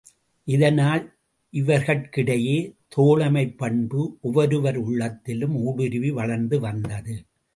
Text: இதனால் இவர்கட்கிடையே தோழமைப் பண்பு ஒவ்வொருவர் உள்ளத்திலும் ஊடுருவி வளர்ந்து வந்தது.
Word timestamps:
இதனால் 0.47 1.13
இவர்கட்கிடையே 1.53 2.75
தோழமைப் 2.87 3.57
பண்பு 3.57 4.17
ஒவ்வொருவர் 4.21 4.77
உள்ளத்திலும் 4.77 5.55
ஊடுருவி 5.55 6.11
வளர்ந்து 6.11 6.59
வந்தது. 6.59 7.15